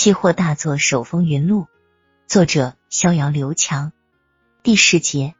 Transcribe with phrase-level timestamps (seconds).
[0.00, 1.66] 期货大作手风云录，
[2.26, 3.92] 作者逍遥刘强。
[4.62, 5.34] 第十节，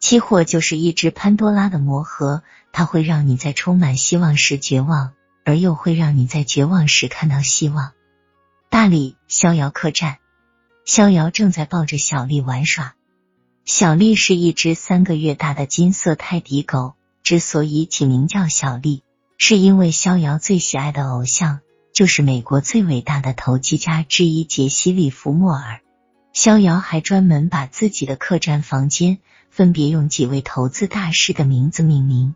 [0.00, 2.42] 期货就是一只潘多拉的魔盒，
[2.72, 5.12] 它会让你在充满希望时绝望，
[5.44, 7.92] 而又会让你在绝望时看到希望。
[8.68, 10.16] 大理逍遥客栈，
[10.84, 12.96] 逍遥正在抱着小丽玩耍。
[13.64, 19.04] 小丽是一只三个月大的金色泰迪狗，之所以起名叫小丽，
[19.38, 21.60] 是因为逍遥最喜爱的偶像。
[22.00, 25.80] 就是美国最伟大的投机家之一杰西·利弗莫尔。
[26.32, 29.18] 逍遥还专门把自己的客栈房间
[29.50, 32.34] 分别用几位投资大师的名字命名：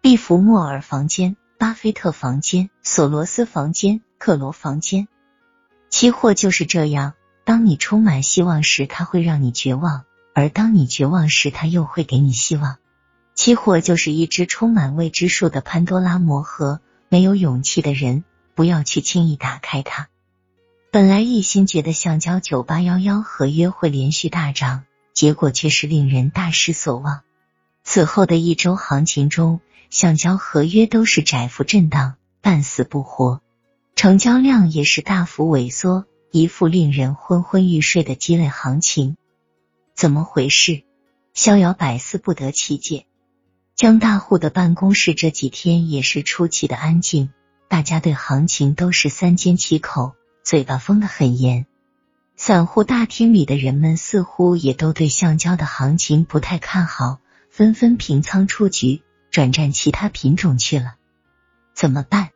[0.00, 5.08] 利弗莫尔房间、巴菲特房间、索罗斯房间、克罗房间。
[5.88, 10.02] 期货就是这样，当你充满希望时，它会让你绝望；
[10.36, 12.76] 而当你绝望时，它又会给你希望。
[13.34, 18.22] 期货就是一只充满未知数的潘多拉魔盒，没有勇气的人。
[18.60, 20.10] 不要去轻易打开它。
[20.90, 27.22] 本来一心觉得橡胶九八幺幺合约会连续大涨，结果却是令人大失所望。
[27.84, 33.40] 此后的一周行情中，橡胶合约都是窄幅震荡，半死不活，
[33.96, 39.16] 成交量也是大幅萎缩，一副令人昏昏欲睡的鸡肋行情。
[39.94, 40.82] 怎么回事？
[41.32, 43.06] 逍遥百思不得其解。
[43.74, 47.30] 江大户的办公室这几天也是出奇的安静。
[47.70, 51.66] 大家对行情都是三缄其口，嘴巴封得很严。
[52.34, 60.96] 散户大厅里的人们似乎也都对橡胶的行情不太看好，纷纷平仓出局，转战其他品种去了。
[61.72, 62.30] 怎么办？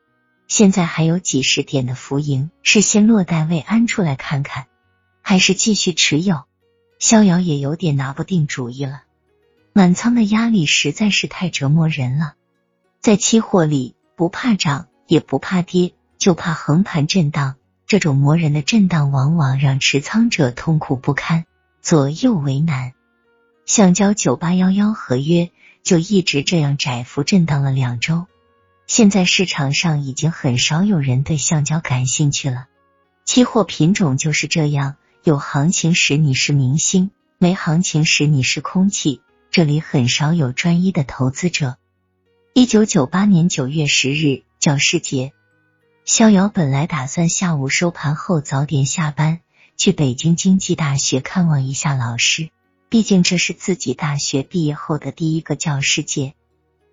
[0.47, 4.67] 现在还有几十点的浮盈，是先落袋为安出来看看，
[5.21, 6.45] 还是继续持有？
[7.01, 9.03] 逍遥也有点拿不定主意了。
[9.73, 12.35] 满仓的压力实在是太折磨人了。
[13.01, 14.87] 在期货里，不怕涨。
[15.07, 17.57] 也不怕跌，就怕横盘震荡。
[17.87, 21.45] 这种磨人的震荡，往往让持仓者痛苦不堪，
[21.83, 22.93] 左右为难。
[23.67, 25.51] 橡胶九八幺幺合约
[25.83, 28.27] 就一直这样窄幅震荡了两周。
[28.87, 32.67] 现在市场上已经很少有人对橡胶感兴趣了。
[33.25, 39.21] 期货品种就是这样，有行情时你是明星，没行情时你是空气。
[39.51, 41.77] 这里很少有专一的投资者。
[42.55, 44.43] 一九九八年九月十日。
[44.65, 45.35] 教师节，
[46.07, 49.41] 逍遥本来打算下午收盘后早点下班，
[49.77, 52.49] 去北京经济大学看望一下老师，
[52.89, 56.33] 毕竟这是自己大学毕业后的第一个教师节。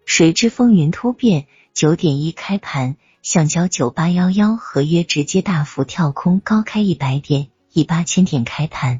[0.05, 8.99] 谁知风云突变，九点一开盘，橡胶九八幺幺合约直接大幅跳空，高开一百点，以八千点开盘，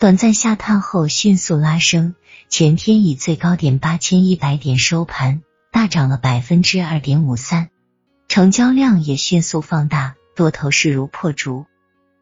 [0.00, 2.16] 短暂下探后迅速拉升，
[2.48, 7.69] 前天以最高点八千一百点收盘，大涨了百分之二点五三。
[8.30, 11.66] 成交量也迅速放大，多头势如破竹，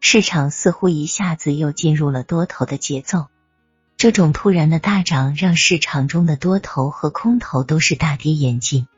[0.00, 3.26] 市场似乎一下子又进入了多头的节奏。
[3.98, 8.88] 这种突然的大涨让市场中的多头和空头都是大跌眼镜，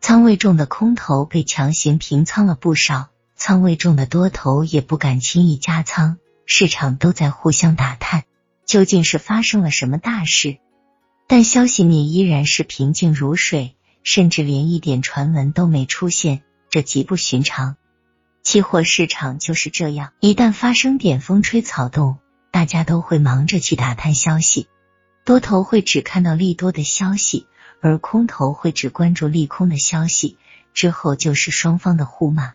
[0.00, 8.24] 仓位重的空头被强行平仓了不少，仓位重的多头也不敢轻易加仓，市场都在互相打探，
[8.66, 10.58] 究竟是发生了什么大事？
[11.28, 16.42] 但消息面依然是平静如水，甚至连一点传闻都没出现。
[16.70, 17.76] 这极不寻常，
[18.42, 20.12] 期货市场就是这样。
[20.20, 22.18] 一旦发生点风吹草动，
[22.50, 24.68] 大家都会忙着去打探消息。
[25.24, 27.46] 多头会只看到利多的消息，
[27.80, 30.36] 而空头会只关注利空的消息。
[30.74, 32.52] 之后就是双方的互骂。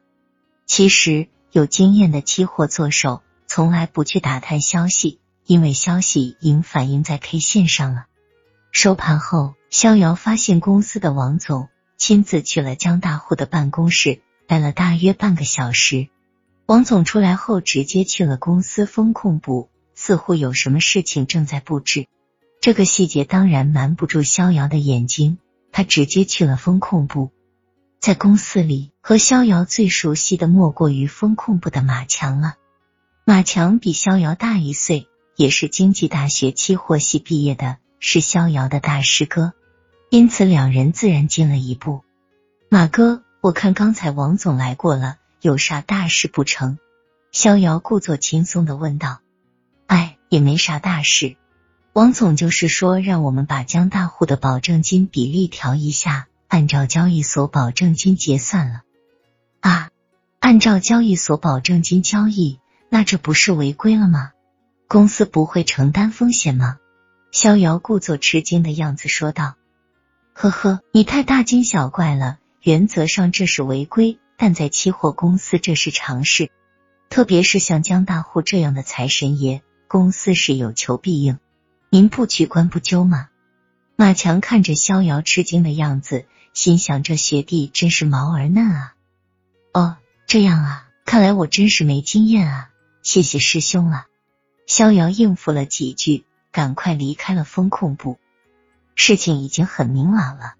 [0.66, 8.06] 其实有经验的期货做手从来不去打探消息，因为消息已经反映在 K 线上了。
[8.72, 11.70] 收盘后，逍遥发现公司的王总。
[11.98, 16.10] 亲自去了江大户的办公室，待了大约半个小时。
[16.66, 22.08] 王总出来后，直接去了公司风控部，似乎有什么事情正在布置。
[22.62, 25.38] 这个细节当然瞒不住逍遥的眼睛，
[25.72, 27.32] 他直接去了风控部。
[28.00, 32.56] 在公司里，和逍遥最熟悉的莫过于风控部的马强了。
[33.26, 39.54] 马强比逍遥大一岁，也是经济大学期货系毕业的，是逍遥的大师哥。
[40.14, 42.04] 因此，两人自然进了一步。
[42.70, 46.78] 马哥，我看刚才王总来过了，有啥大事不成？
[47.32, 49.22] 逍遥故作轻松的问道。
[49.88, 51.36] 哎，也没啥大事。
[51.94, 58.82] 王总就是说，让我们把江大户的保证金比例调一下，按照交易所保证金结算了。
[59.62, 59.90] 啊，
[60.40, 64.34] 按照交易所保证金交易，那这不是违规了吗？
[64.88, 66.78] 公司不会承担风险吗？
[67.32, 69.56] 逍遥故作吃惊的样子说道。
[70.34, 72.40] 呵呵，你太大惊小怪了。
[72.62, 76.50] 原则上这是违规，但在期货公司这是常事。
[77.10, 81.38] 特别是像江大户这样的财神爷，公司是有求必应，
[81.90, 83.30] 您不取关不究吗？
[83.96, 88.96] 马强看着逍遥吃惊的样子，心想这学弟真是毛儿嫩啊。
[89.72, 92.70] 哦，这样啊，看来我真是没经验啊，
[93.04, 94.08] 谢谢师兄了。
[94.66, 98.18] 逍遥应付了几句，赶快离开了风控部。
[98.96, 100.54] 事情已经很明朗了，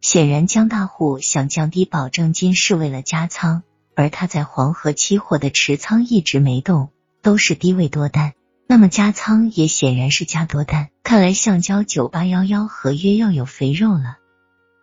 [0.00, 3.62] 显然江大户想降低保证金是为了加仓。
[3.94, 6.90] 而他在黄河期货的持仓一直没动，
[7.22, 8.34] 都是低位多单，
[8.66, 10.90] 那么加仓也显然是加多单。
[11.02, 14.18] 看来橡胶九八幺幺合约要有肥肉了。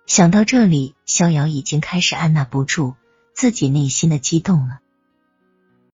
[0.07, 2.95] 想到这里，逍遥已经开始按捺不住
[3.35, 4.79] 自己内心的激动了。